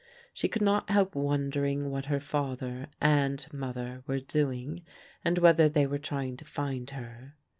[0.33, 4.81] She could not help wondering what her father and mother were doing,
[5.23, 7.35] and whether they were trying to find her.